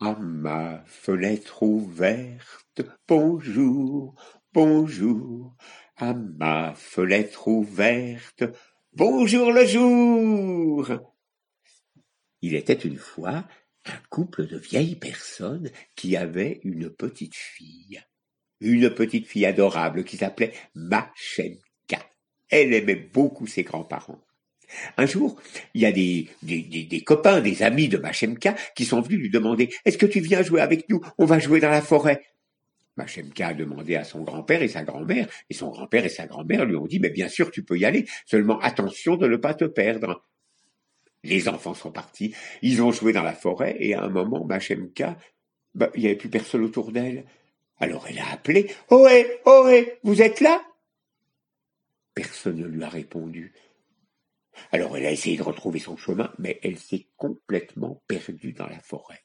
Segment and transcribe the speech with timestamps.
[0.00, 4.14] À ma fenêtre ouverte, bonjour,
[4.52, 5.56] bonjour.
[5.96, 8.44] À ma fenêtre ouverte,
[8.92, 10.88] bonjour le jour.
[12.42, 13.44] Il était une fois
[13.86, 18.00] un couple de vieilles personnes qui avaient une petite fille.
[18.60, 22.08] Une petite fille adorable qui s'appelait Machemka.
[22.50, 24.22] Elle aimait beaucoup ses grands-parents.
[24.96, 25.40] Un jour,
[25.74, 29.98] il y a des, copains, des amis de Machemka qui sont venus lui demander Est-ce
[29.98, 31.00] que tu viens jouer avec nous?
[31.18, 32.22] On va jouer dans la forêt.
[32.96, 36.64] Machemka a demandé à son grand-père et sa grand-mère, et son grand-père et sa grand-mère
[36.64, 39.54] lui ont dit Mais bien sûr, tu peux y aller, seulement attention de ne pas
[39.54, 40.24] te perdre.
[41.24, 45.16] Les enfants sont partis, ils ont joué dans la forêt, et à un moment, Machemka,
[45.74, 47.24] bah, il n'y avait plus personne autour d'elle.
[47.80, 50.60] Alors elle a appelé Ohé, ohé, vous êtes là?
[52.14, 53.52] Personne ne lui a répondu.
[54.72, 58.80] Alors elle a essayé de retrouver son chemin, mais elle s'est complètement perdue dans la
[58.80, 59.22] forêt.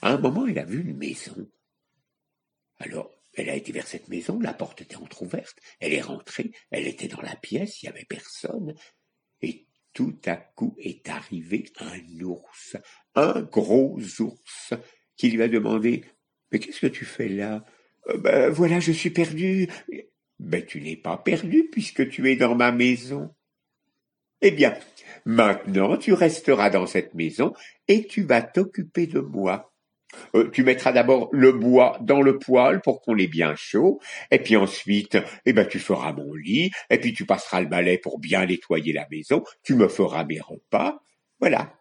[0.00, 1.48] À un moment, elle a vu une maison.
[2.78, 6.86] Alors, elle a été vers cette maison, la porte était entr'ouverte, elle est rentrée, elle
[6.86, 8.74] était dans la pièce, il n'y avait personne,
[9.40, 12.76] et tout à coup est arrivé un ours,
[13.14, 14.74] un gros ours,
[15.16, 16.04] qui lui a demandé
[16.50, 17.64] Mais qu'est-ce que tu fais là?
[18.08, 19.68] Euh, Ben voilà, je suis perdu.
[20.38, 23.34] Ben tu n'es pas perdu puisque tu es dans ma maison.
[24.44, 24.74] Eh bien,
[25.24, 27.54] maintenant tu resteras dans cette maison
[27.86, 29.72] et tu vas t'occuper de moi.
[30.34, 34.40] Euh, tu mettras d'abord le bois dans le poêle pour qu'on ait bien chaud, et
[34.40, 38.18] puis ensuite, eh ben, tu feras mon lit, et puis tu passeras le balai pour
[38.18, 41.00] bien nettoyer la maison, tu me feras mes repas,
[41.40, 41.72] voilà.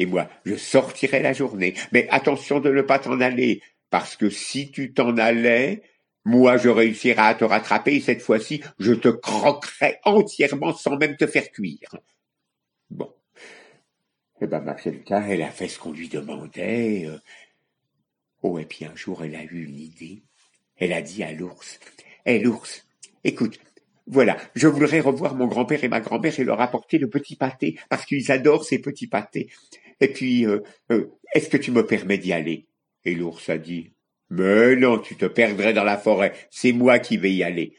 [0.00, 1.74] Et moi, je sortirai la journée.
[1.92, 5.82] Mais attention de ne pas t'en aller, parce que si tu t'en allais,
[6.24, 11.16] moi, je réussirai à te rattraper et cette fois-ci, je te croquerai entièrement sans même
[11.16, 11.96] te faire cuire.
[12.90, 13.12] Bon.
[14.40, 17.06] Eh ben, Marcelka, elle a fait ce qu'on lui demandait.
[17.06, 17.18] Euh.
[18.42, 20.22] Oh, et puis un jour, elle a eu une idée.
[20.76, 21.78] Elle a dit à l'ours,
[22.24, 22.86] Hé, l'ours,
[23.24, 23.58] écoute,
[24.06, 27.78] voilà, je voudrais revoir mon grand-père et ma grand-mère et leur apporter le petit pâté,
[27.88, 29.48] parce qu'ils adorent ces petits pâtés.
[30.00, 30.60] Et puis, euh,
[30.90, 32.66] euh, est-ce que tu me permets d'y aller?
[33.04, 33.92] Et l'ours a dit,
[34.32, 36.32] mais non, tu te perdrais dans la forêt.
[36.50, 37.76] C'est moi qui vais y aller.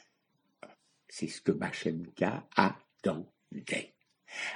[1.09, 3.95] C'est ce que Machemka attendait.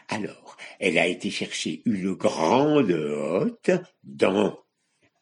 [0.07, 3.71] Alors, elle a été chercher une grande hotte
[4.03, 4.59] dans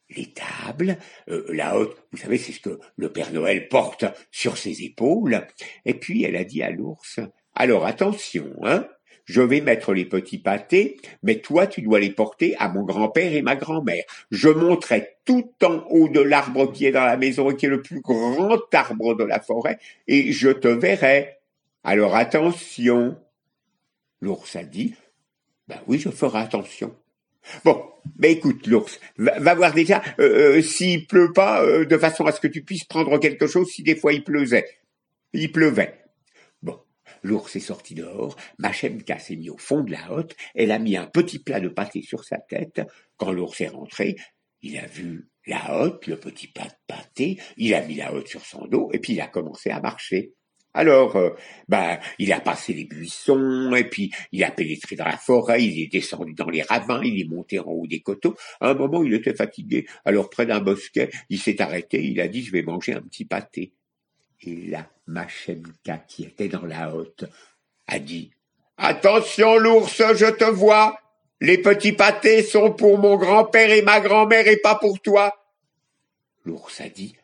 [0.10, 0.98] l'étable.
[1.30, 5.48] Euh, la hotte, vous savez, c'est ce que le Père Noël porte sur ses épaules.
[5.86, 7.22] Et puis, elle a dit à l'ours,
[7.54, 8.86] alors attention, hein,
[9.26, 13.34] je vais mettre les petits pâtés, mais toi tu dois les porter à mon grand-père
[13.34, 14.04] et ma grand-mère.
[14.32, 17.70] Je monterai tout en haut de l'arbre qui est dans la maison et qui est
[17.70, 21.38] le plus grand arbre de la forêt, et je te verrai.
[21.84, 23.18] Alors attention.
[24.22, 24.96] L'ours a dit,
[25.68, 26.96] ben oui, je ferai attention.
[27.64, 27.84] Bon,
[28.16, 32.32] ben écoute, l'ours, va, voir déjà euh, euh, s'il pleut pas, euh, de façon à
[32.32, 34.66] ce que tu puisses prendre quelque chose si des fois il pleuvait.
[35.34, 36.05] Il pleuvait.
[37.26, 40.96] L'ours est sorti dehors, Machemka s'est mis au fond de la hotte, elle a mis
[40.96, 42.82] un petit plat de pâté sur sa tête.
[43.18, 44.16] Quand l'ours est rentré,
[44.62, 48.28] il a vu la hotte, le petit plat de pâté, il a mis la hotte
[48.28, 50.34] sur son dos, et puis il a commencé à marcher.
[50.76, 51.32] Alors, euh,
[51.68, 55.82] ben, il a passé les buissons, et puis il a pénétré dans la forêt, il
[55.82, 58.36] est descendu dans les ravins, il est monté en haut des coteaux.
[58.62, 62.28] À un moment, il était fatigué, alors près d'un bosquet, il s'est arrêté, il a
[62.28, 63.74] dit, je vais manger un petit pâté.
[64.42, 67.26] Et là, Machemka, qui était dans la hotte,
[67.88, 68.32] a dit
[68.78, 71.00] Attention, l'ours, je te vois.
[71.42, 75.34] Les petits pâtés sont pour mon grand-père et ma grand-mère et pas pour toi.
[76.44, 77.16] L'ours a dit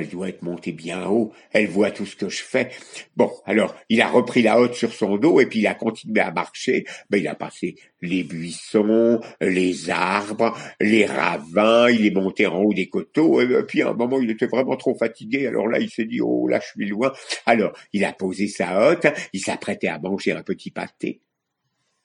[0.00, 2.70] elle doit être montée bien haut, elle voit tout ce que je fais.
[3.16, 6.20] Bon, alors, il a repris la hotte sur son dos et puis il a continué
[6.20, 6.84] à marcher.
[7.10, 12.72] Ben, il a passé les buissons, les arbres, les ravins, il est monté en haut
[12.72, 15.90] des coteaux, et puis à un moment, il était vraiment trop fatigué, alors là, il
[15.90, 17.12] s'est dit, oh, là, je suis loin.
[17.44, 21.20] Alors, il a posé sa hotte, il s'apprêtait à manger un petit pâté.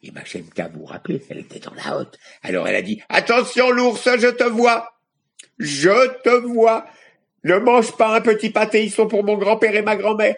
[0.05, 2.19] Et ma chaîne vous vous rappelez, elle était dans la hotte.
[2.43, 4.87] Alors elle a dit, attention l'ours, je te vois.
[5.57, 6.85] Je te vois.
[7.45, 10.33] Ne mange pas un petit pâté, ils sont pour mon grand-père et ma grand-mère.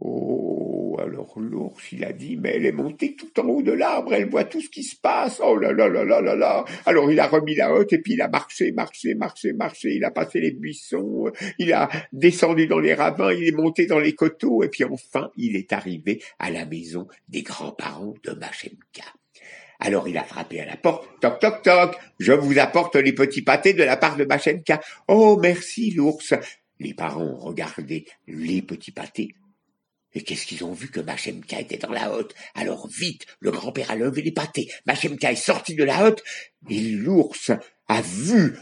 [0.00, 4.14] Oh, alors l'ours, il a dit, mais elle est montée tout en haut de l'arbre,
[4.14, 5.40] elle voit tout ce qui se passe.
[5.40, 6.64] Oh là là là là là là.
[6.86, 9.94] Alors il a remis la hotte et puis il a marché, marché, marché, marché.
[9.94, 14.00] Il a passé les buissons, il a descendu dans les ravins, il est monté dans
[14.00, 19.04] les coteaux et puis enfin il est arrivé à la maison des grands-parents de Machemka.
[19.84, 21.06] Alors il a frappé à la porte.
[21.20, 21.94] Toc, toc, toc.
[22.18, 24.80] Je vous apporte les petits pâtés de la part de Machenka.
[25.08, 26.32] Oh, merci, l'ours.
[26.80, 29.34] Les parents ont regardé les petits pâtés.
[30.14, 32.34] Et qu'est-ce qu'ils ont vu que Machemka était dans la hotte?
[32.54, 34.70] Alors vite, le grand-père a levé les pâtés.
[34.86, 36.22] Machemka est sorti de la hotte
[36.70, 37.50] et l'ours
[37.88, 38.56] a vu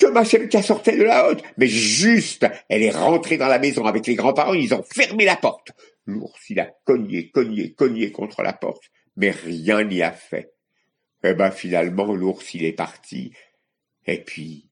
[0.00, 1.44] que Machemka sortait de la hotte.
[1.58, 5.36] Mais juste, elle est rentrée dans la maison avec les grands-parents, ils ont fermé la
[5.36, 5.70] porte.
[6.06, 8.84] L'ours, il a cogné, cogné, cogné contre la porte,
[9.16, 10.55] mais rien n'y a fait.
[11.28, 13.32] Eh ben finalement, l'ours, il est parti.
[14.06, 14.70] Et puis,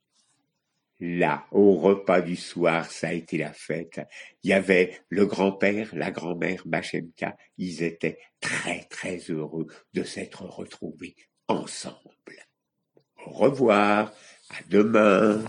[1.01, 4.01] Là, au repas du soir, ça a été la fête.
[4.43, 7.37] Il y avait le grand-père, la grand-mère, Machemka.
[7.59, 11.17] Ils étaient très, très heureux de s'être retrouvés
[11.49, 11.99] ensemble.
[13.27, 14.12] Au revoir,
[14.50, 15.45] à demain.